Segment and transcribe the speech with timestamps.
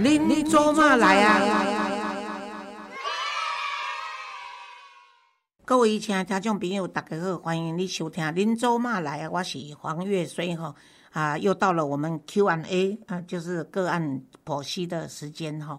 [0.00, 1.40] 您做嘛来啊？
[5.64, 10.72] 各位亲爱听众朋友，大家好，欢迎你收听《您做嘛来啊》，我是黄月水哈
[11.10, 15.76] 啊，又到了我们 Q&A 啊，就是个案剖析的时间哈。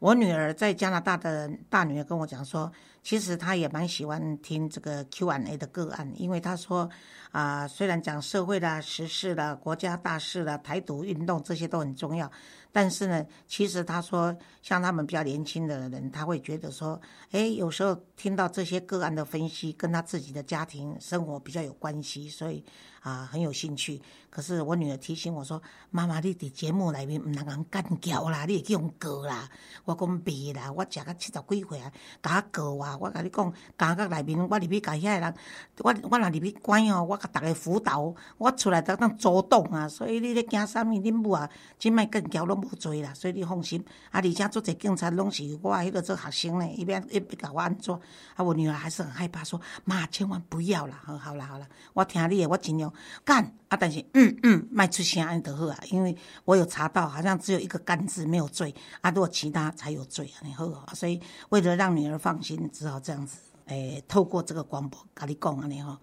[0.00, 2.70] 我女儿在加拿大的大女儿跟我讲说，
[3.02, 6.88] 其实她也蛮喜欢听这个 Q&A 的个案，因为她说
[7.30, 12.30] 啊，虽然讲社会啦、时事啦、国家大事啦、台独运动这些都很重要。
[12.74, 16.98] 但是呢，其实他说，像他们比较年轻的人，他会觉得说，
[17.30, 22.64] 哎，有时候听到这些个案的分析，跟他自己的家庭生活比较有关系，所以
[23.00, 24.00] 啊，很有兴趣。
[24.30, 25.62] 可是我女儿提醒我说
[25.92, 29.46] ：“妈妈，你伫节目里面唔能够干叫啦，你会去用告啦。”
[29.84, 31.92] 我讲别啦，我食到七十几岁啊，
[32.22, 32.91] 甲告啊！
[33.00, 35.34] 我甲你讲，感觉内面，我入去甲遐个人，
[35.78, 39.88] 我我若入去关哦，我甲逐个辅导，我出来得当主动啊。
[39.88, 40.86] 所以你咧惊啥物？
[40.86, 43.12] 恁母啊，即摆更交拢无做啦。
[43.14, 43.82] 所以你放心。
[44.10, 47.94] 啊，而且做者警察拢是我迄个做学生呢，伊边伊边甲我安怎？
[48.36, 51.00] 啊，我女儿还是很害怕，说妈，千万不要啦！
[51.04, 52.92] 好，好啦，好啦，我听你的，我尽量
[53.24, 53.42] 干。
[53.68, 54.04] 啊，但是。
[54.14, 61.18] 嗯嗯，卖出声安得好啊，因为我有查到，好像只有一个干字没有罪啊，如果其他才有罪啊，你好，所以
[61.48, 65.96] 为了让女儿放心，只好这样子，诶，透过这个广播跟你讲啊，你好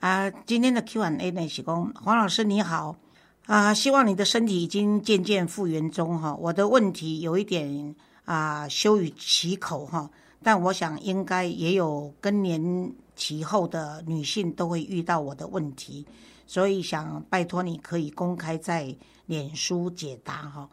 [0.00, 2.96] 啊，今天的 Q&A 呢是讲黄老师你好。
[3.44, 7.94] 啊，希望你的身体已经渐渐复原中哈，我的问题有一点
[8.24, 10.08] 啊羞于启口哈，
[10.42, 16.06] 但我想应该也有更年期后的女性都会遇到我的问题。
[16.46, 20.70] 所以想拜托你，可以公开在脸书解答哈。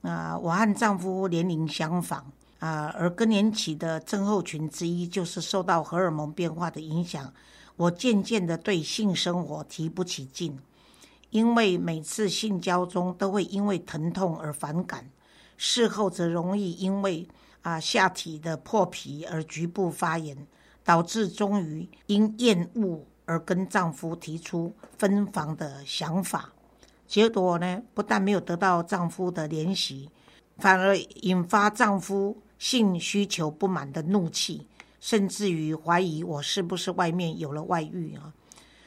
[0.00, 2.24] 啊，我和丈夫年龄相仿。
[2.64, 7.30] 啊，而更年期的症候群之一就是受到荷尔蒙变化的影响。
[7.76, 10.58] 我渐渐的对性生活提不起劲，
[11.28, 15.10] 因为每次性交中都会因为疼痛而反感，
[15.58, 17.28] 事后则容易因为
[17.60, 20.34] 啊下体的破皮而局部发炎，
[20.82, 23.04] 导致终于因厌恶。
[23.26, 26.50] 而跟丈夫提出分房的想法，
[27.06, 30.10] 结果呢，不但没有得到丈夫的怜惜，
[30.58, 34.66] 反而引发丈夫性需求不满的怒气，
[35.00, 38.32] 甚至于怀疑我是不是外面有了外遇啊！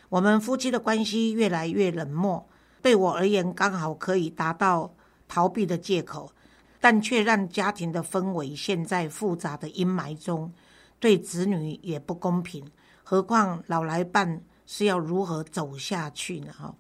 [0.10, 2.48] 我们夫妻的关系越来越冷漠，
[2.82, 4.94] 对我而言刚好可以达到
[5.28, 6.32] 逃避的借口，
[6.80, 10.52] 但却让家庭的氛围陷在复杂的阴霾中，
[11.00, 12.66] 对子女也不公平。
[13.04, 16.54] 何况老来伴是要如何走下去呢？
[16.58, 16.74] 哈，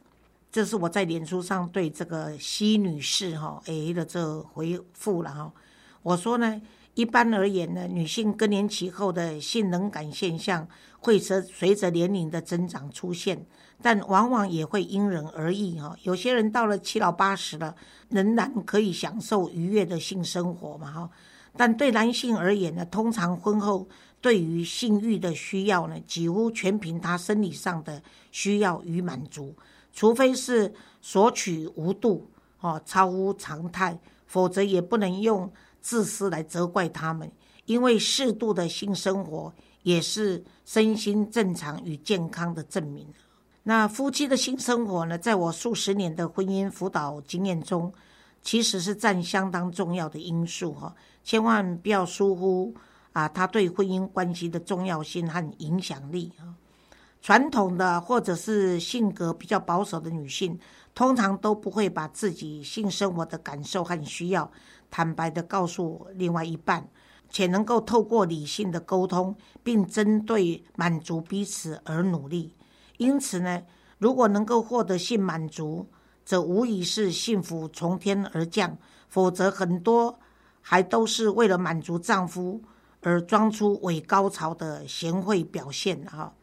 [0.52, 5.54] 这是我在脸书上对这个西女士哈 A 的这回复了哈。
[6.02, 6.62] 我说呢，
[6.98, 10.68] 一般而言呢，女性更年期后的性冷感现象
[11.00, 13.46] 会随随着年龄的增长出现，
[13.84, 15.96] 但往往也会因人而异哈。
[16.02, 17.76] 有些人到了七老八十了，
[18.10, 21.10] 仍然可以享受愉悦的性生活嘛哈。
[21.56, 23.88] 但对男性而言呢，通常婚后。
[24.20, 29.56] 对于性欲的需要呢，几乎全凭他生理上的需要与满足，
[29.94, 32.28] 除非是索取无度
[32.60, 35.50] 哦，超乎常态，否则也不能用
[35.88, 37.32] 自私来责怪他们，
[37.64, 39.54] 因为适度的性生活
[39.84, 43.08] 也是身心正常与健康的证明。
[43.64, 47.90] 那夫妻的性生活呢，在我数十年的婚姻辅导经验中，
[48.42, 50.94] 其实是占相当重要的因素哈，
[51.24, 52.76] 千万不要疏忽。
[53.14, 56.52] 啊，他对婚姻关系的重要性和影响力啊，
[57.22, 60.60] 传统的或者是性格比较保守的女性，
[60.98, 64.52] 通常都不会把自己性生活的感受和需要
[64.90, 66.90] 坦白的告诉另外一半，
[67.30, 72.56] 且能够透过理性的沟通，并针对满足彼此而努力。
[72.98, 73.62] 因此呢，
[74.00, 75.88] 如果能够获得性满足，
[76.26, 78.72] 则无疑是幸福从天而降；
[79.08, 80.18] 否则，很多
[80.62, 82.64] 还都是为了满足丈夫。
[83.02, 86.34] 而装出伪高潮的贤惠表现哈，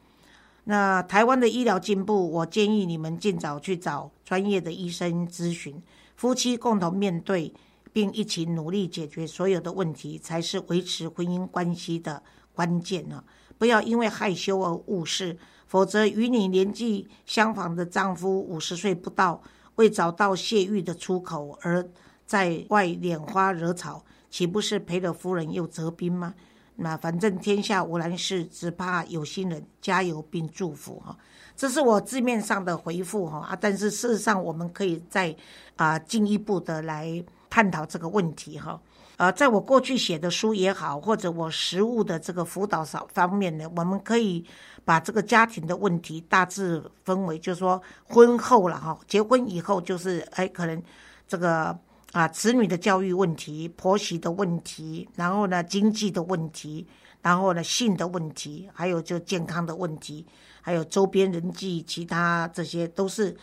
[0.65, 5.83] 那台湾的医疗进步，我建议你们尽早去找专业的医生咨询，
[6.16, 7.53] 夫妻共同面对，
[7.93, 12.22] 并一起努力解决所有的问题，才是维持婚姻关系的
[12.55, 13.22] 关键呢。
[13.59, 19.43] 不要因为害羞而误事，否则与你年纪相仿的丈夫五十岁不到，
[19.77, 21.87] 未找到泄欲的出口，而
[22.25, 24.05] 在外拈花惹草。
[24.31, 26.34] 岂不是赔了夫人又折兵吗？
[26.76, 29.65] 那反正天下无难事，只怕有心人。
[29.80, 31.16] 加油并祝福哈，
[31.54, 33.59] 这是我字面上的回复哈啊。
[33.60, 35.36] 但是事实上，我们可以再
[35.76, 38.80] 啊进一步的来探讨这个问题哈。
[39.18, 44.44] 呃，在我过去写的书也好，或者我实务的这个辅导上方面呢，我们可以
[44.84, 50.82] 把这个家庭的问题大致分为，就是说婚后了哈，结婚以后就是哎，可能
[51.28, 51.78] 这个。
[52.15, 56.87] 啊，子女的教育问题、婆媳的问题，然后呢，经济的问题，
[57.21, 60.25] 然后呢，性的问题，还有就健康的问题，
[60.61, 63.37] 还有周边人际，其他这些都是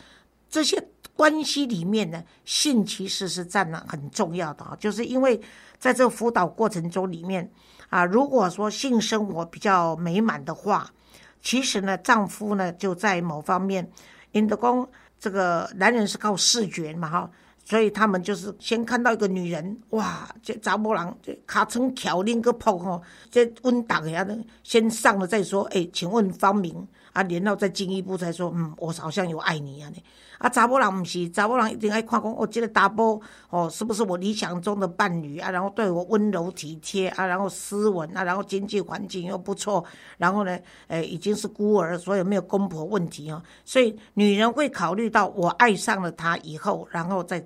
[0.50, 0.82] 这些
[1.18, 5.42] 关系里面呢，性其实是占了很重要的啊，就是因为
[5.78, 7.52] 在这个辅导过程中里面
[7.90, 10.90] 啊，如果说性生活比较美满的话，
[11.42, 13.92] 其实呢，丈夫呢就在某方面，
[14.32, 14.88] 因的公
[15.20, 17.32] 这个男人是靠视觉嘛哈，
[17.64, 26.88] 所以他们就是先看到一个女人，哇，这查某人这卡成巧拎个炮吼，这温党呀的先上了再说，哎，请问芳名。
[27.14, 29.92] 啊，然后再进一步再说，嗯，我好像有爱你啊，
[30.38, 33.20] 啊，查某人不是查某人一定爱看讲，哦，这个大波
[33.50, 35.52] 哦，是不是我理想中的伴侣啊？
[35.52, 39.84] 然后对我温柔体贴啊，然后斯文啊，然后经济环境又不错，
[40.18, 43.42] 然后呢，诶，已经是孤儿，所以没有公婆问题哦。
[43.66, 47.46] 所以女人会考虑到我爱上了他以后，然后再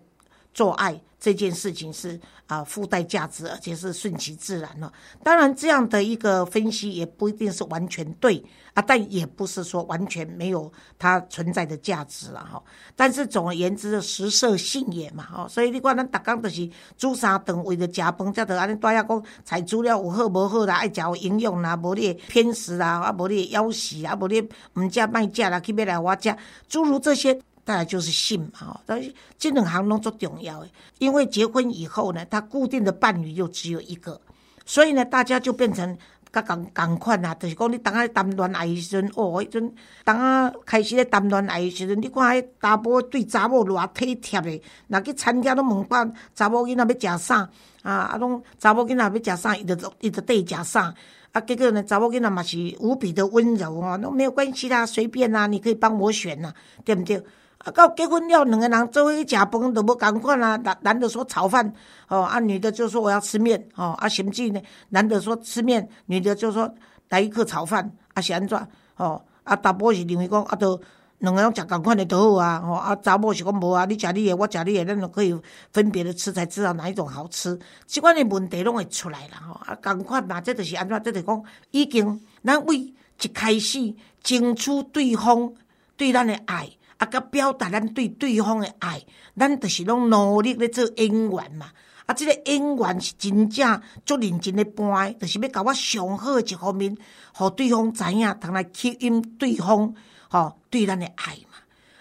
[0.56, 4.92] 做爱这件事情是啊附带价值，而且是顺其自然了。
[5.22, 8.44] 当然，这样的一个分析也不一定是完全对。
[8.74, 10.70] 啊，但也不是说完全没有
[11.00, 12.62] 它存在的价值了哈。
[12.94, 15.48] 但是总而言之，食色性也嘛哈。
[15.48, 26.36] 所以你讲，咱逐工就是煮三顿，为了食饭，才得安尼大家讲采资料有好无好啦，爱食有营养啦，无你偏食啦，啊无你枵死啊，无你毋食卖食啦，去要来我食，
[26.68, 28.80] 诸如这些，当然就是性嘛。
[28.86, 34.22] 但是这两行拢足重要诶，因为结婚以后呢，他固定的伴侣又只有一个，
[34.66, 35.98] 所以呢，大家就变成。
[36.36, 39.74] 甲共共款啊，就是讲你当啊谈恋爱时阵，哦，迄阵
[40.04, 47.50] 当啊开始咧谈恋爱时阵，你看迄查甫对查某偌体贴诶，若去餐厅拢问讲查某囡仔要食啥，
[47.84, 50.94] 啊啊拢查某囡仔要食啥，伊就伊就缀食啥，
[51.32, 56.54] 啊结果呢查某囡仔嘛是无比的温柔哦，那没有关系啦，随便啦，你可以帮我选呐，
[56.84, 57.24] 对不对？
[57.66, 60.56] 啊，到结婚了，两个人做伙去食饭都无共款啊。
[60.58, 61.74] 男男的说炒饭，
[62.08, 66.72] 哦，啊女的就说我要吃面，哦，啊甚至呢，男的说吃面，女的就说
[67.10, 68.56] 来一颗炒饭，啊是安怎？
[68.98, 70.80] 哦，啊大波是认为讲啊，都
[71.18, 75.36] 两个人食共款的都好啊，哦，啊查某是讲无啊，你食你的，我食你的，咱就可以
[75.74, 77.60] 分别的吃，才知道哪一种好吃。
[77.88, 81.02] 即款的问题拢会出来啦，吼，啊共款嘛，这就是安怎？
[81.02, 85.52] 这就是讲已经咱为一开始争取对方
[85.98, 86.70] 对咱的爱。
[86.98, 89.02] 啊，甲表达咱对对方的爱，
[89.38, 91.68] 咱就是拢努力咧做演员嘛。
[92.06, 96.96] 啊，即个演员是真正足认真咧扮，就是要甲我上好一方面，
[97.34, 99.94] 互对方知影，通来吸引对方
[100.30, 101.58] 吼对咱的爱嘛。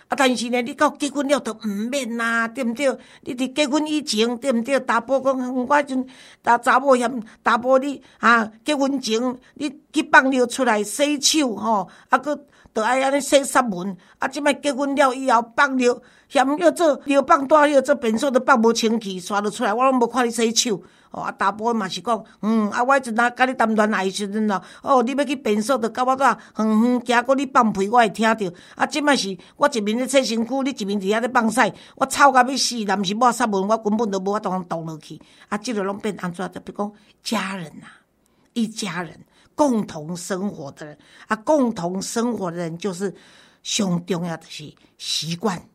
[0.09, 2.97] 啊，但是呢，你到结婚了都毋免啦，对毋对？
[3.23, 4.79] 你伫结婚以前，对毋对？
[4.85, 6.07] 查甫讲，我阵
[6.45, 9.21] 查查某嫌查甫你啊，结婚前
[9.55, 12.47] 你去放尿出来洗手吼，啊个。
[12.75, 14.27] 都爱安尼洗杀门，啊！
[14.27, 15.97] 即摆结婚了以后放尿，
[16.29, 20.83] 嫌要做尿放大尿，做便所都放无清气，刷落出来，我拢无看你洗手。
[21.13, 28.53] 哦，啊，大部分嘛是讲，嗯，啊，我阵啊，甲你谈恋爱时阵咯，哦，你要去便所，就甲我怎远远行过你放屁，我会听着。
[28.75, 35.21] 啊，即摆是我一面咧洗身躯，你一面伫遐咧放屎，我臭甲要死，若毋是抹杀门，我根本都无法度通动落去。
[35.49, 36.51] 啊，即个拢变安怎？
[36.51, 36.93] 就比如讲
[37.23, 37.87] 家人呐，
[38.55, 39.21] 一家人。
[39.55, 43.15] 共同生活的人啊，共同生活的人就是
[43.63, 45.69] 上重要的是习惯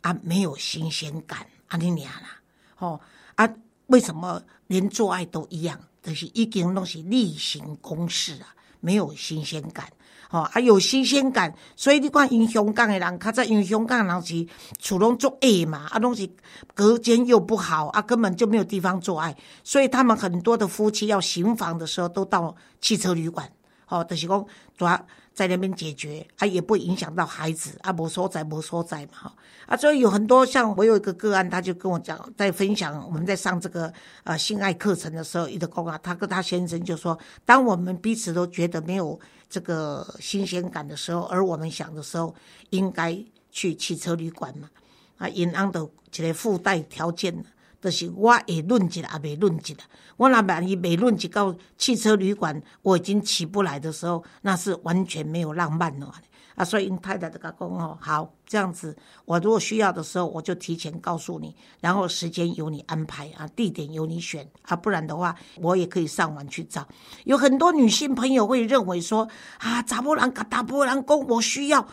[0.00, 2.40] 啊，没有新鲜感啊，你俩啦，
[2.74, 3.00] 吼
[3.36, 3.48] 啊，
[3.86, 5.80] 为什么连做爱都一样？
[6.02, 9.90] 就是已经拢是例行公事啊，没有新鲜感。
[10.32, 14.46] 吼，啊有新鲜感，所以你看，因香港的人，较早因香港人是
[14.78, 16.30] 厝拢做矮嘛，啊，拢是
[16.72, 23.50] 隔间又不好，啊，根本就没有地方做爱，所以他们很多的夫妻要行房的时候，都到汽车旅馆，
[23.86, 24.46] 吼，就是讲
[24.78, 29.34] 主要在那边解决，啊，也不影响到孩子，啊，无所在，无所在嘛，哈，
[29.66, 39.18] 啊，所以有很多像我有一个个案，他就跟我讲，在分享我们在上这个呃性爱课程的时候，一个公啊，他跟他先生就说，当我们彼此都觉得没有。
[39.50, 42.32] 这个新鲜感的时候，而我们想的时候，
[42.70, 44.70] 应该去汽车旅馆嘛？
[45.18, 47.44] 啊，银行的这个附带条件，
[47.82, 49.74] 就是我也论一下，也未论一下。
[50.16, 56.14] 我若万一未论及到汽车旅馆，我已经起不来的时候，那是完全没有浪漫了。
[56.60, 66.86] 啊，所以因太太就讲哦，好这样子，我如果需要的时候，我就提前告诉你，然后时间由你安排啊，地点由你选啊，不然的话，我也可以上网去找。
[67.24, 69.26] 有很多女性朋友会认为说
[69.56, 71.86] 啊，查波人甲查波人讲我需要，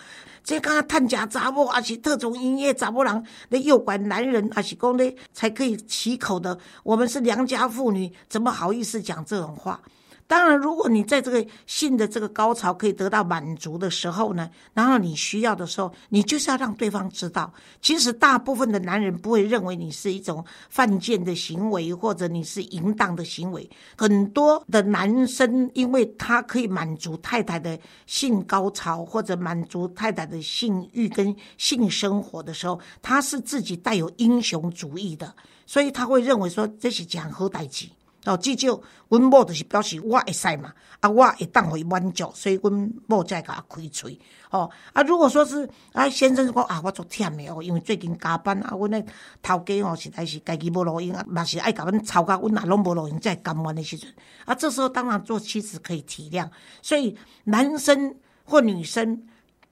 [0.44, 9.80] 这刚刚探假杂波，而且特种营业杂波郎，那诱拐男人，而且讲呢才可以起口的，我们是良家妇女，怎么好意思讲这种话？
[10.28, 23.70] 当然，如果你在这个性的这个高潮可以得到满足的时候呢，然后你需要的时候，你就是要让对方知道，其实大部分的男人不会认为你是一种犯贱的行为，或者你是淫荡的行为。
[23.98, 35.34] 很多的男生，因为他可以满足太太的性高潮，或者满足太太的性欲跟性生活的时候，他是自己带有英雄主义的，
[35.66, 37.88] 所以他会认为说这是讲好代志。
[38.28, 44.20] 哦，至少阮某就是表示我会使嘛，啊，我会当互伊满足，所以阮某才甲开喙。
[44.50, 49.06] 哦，啊，如果说是啊，先生讲啊，我足忝的哦，因为最近加班啊，阮的
[49.42, 54.14] 头家哦实在是家己无路用啊，嘛是爱甲阮吵甲阮若拢无路用，才会甘愿的时阵，
[54.46, 56.50] 啊，这时候当然做妻子可以体谅。
[56.82, 59.26] 所以男生或女生，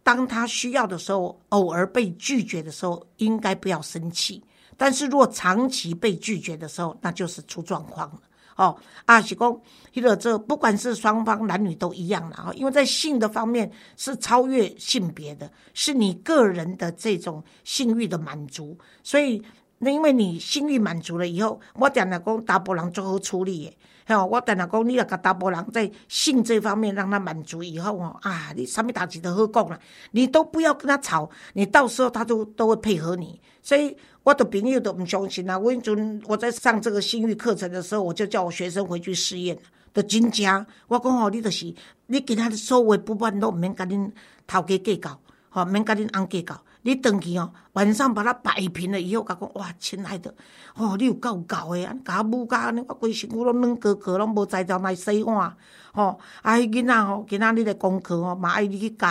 [0.04, 4.44] 当他需要的时候，偶尔被拒绝的时候，应该不要生气。
[4.78, 8.20] 但是如果长期被拒绝的时候，那就是出状况了。
[8.56, 9.62] 哦，啊，是讲，
[9.94, 19.44] 迄个这不管是双方男女都一样的哈，因为在性的方面是超越性别的，是你个人的这种性欲的满足，所以
[19.80, 23.78] 那因为你性欲满足了以后，我讲了讲大波浪最好处理诶。
[24.08, 29.80] 吼，我等下讲，你若甲大波人在性这方面让他满足以后哦，啊，你啥物代志都好讲啦，
[30.12, 33.42] 你都不要跟他吵，你到时候他都都会配合你。
[33.64, 35.58] 所以我的朋友都唔相信啊。
[35.58, 39.58] 我迄阵我在上这个性欲课程的时候，我就叫我学生回去试验，
[39.92, 40.66] 都真正。
[40.88, 41.74] 我讲吼，你就是
[42.06, 44.12] 你其他的所有不办都唔免甲恁
[44.46, 46.64] 头家计较，吼，免甲恁翁计较。
[46.86, 50.32] 你登去哦，晚上把它摆平了以后，甲讲哇，亲爱的，
[50.76, 55.58] 哦，你有够搞的，甲我母甲安尼，我规身躯拢软壳壳，拢无在条来洗碗，
[55.94, 59.08] 吼，啊，迄囡仔吼，今仔日的功课吼，嘛爱你去教，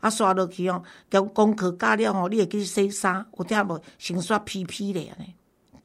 [0.00, 3.78] 啊，刷落去哦，交功课教了吼，你会去洗衫，有听无？
[3.98, 5.34] 先刷屁屁咧安尼，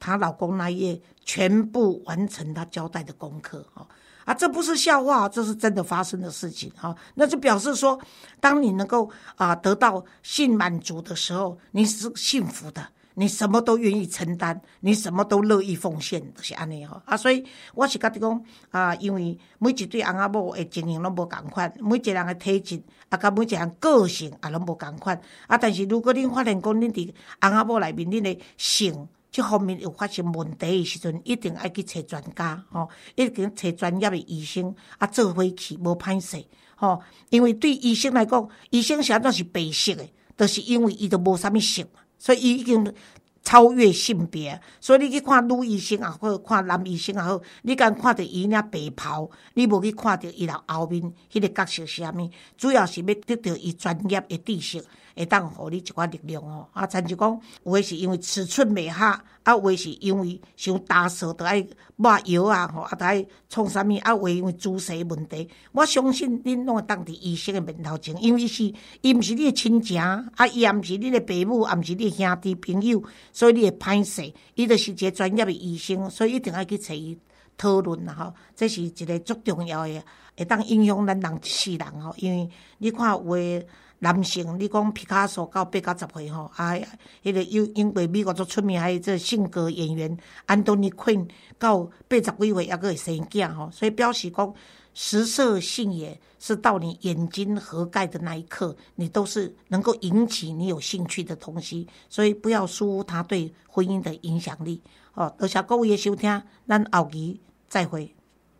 [0.00, 3.86] 她老公那夜全部完成他交代的功课，吼。
[4.24, 6.94] 啊，这不是笑话，这是真的发生的事情啊。
[7.14, 7.98] 那就表示说，
[8.40, 17.02] 当你能够啊得到性满足的时候，你是幸福的，你什么都愿意承担，你什么都乐意奉献，就是安尼哈。
[17.04, 25.20] 啊，所以我是觉得讲啊，因为每一对翁仔某的经营拢无共款，每一个人的体质啊，甲每一个人个性也拢无共款。
[25.46, 27.12] 啊，但是如果恁发现讲恁伫
[27.42, 36.44] 翁仔某内面恁的性，这方面有发生问题的时阵，一定爱去找专家，吼，一定找专业的医生啊，做回去无歹势，
[36.76, 37.02] 吼。
[37.30, 41.84] 因为对医生来讲，医生啥都是白色的，都是因为伊都无啥物性，
[42.16, 42.94] 所以伊已经
[43.42, 44.60] 超越性别。
[44.80, 52.30] 所以你去看女医生也好，看男医生也好，你敢看到伊领白袍，你无去看到伊后面迄个角色是啥物？
[52.56, 54.84] 主要是要得到伊专业的知识。
[55.16, 61.64] 会当互你一寡力量哦，啊，参就讲有诶是因为尺寸未合，啊，有诶是因为伤大手，着爱
[61.96, 65.48] 抹药啊，吼，啊，着爱创啥物，啊，有诶因为姿势问题。
[65.72, 68.64] 我相信恁拢会当伫医生诶面头前，因为是
[69.02, 73.02] 伊毋是你诶亲情，啊，伊也毋是恁诶爸母，也毋是你兄弟朋友，
[73.32, 74.32] 所以你会歹势。
[74.54, 77.16] 伊着是一个专业诶医生，所以一定要去找伊
[77.56, 80.02] 讨论啦，吼，这是一个足重要诶，
[80.36, 83.66] 会当影响咱人一世人吼，因为你看有诶。
[84.00, 86.74] 男性，你讲皮卡索到八九十岁吼，啊，
[87.22, 91.26] 迄个有英国、美国足出名，还有这性格演员安东尼·昆
[91.58, 94.52] 到八十几岁还阁会生囝吼，所以表示讲
[94.92, 104.82] 食色性也是到你眼睛合盖的那一刻，你都是能够引起你有兴趣的东西，所以不要疏忽他对婚姻的影响力。
[105.14, 108.14] 哦，多谢各位的收听，咱后期再会。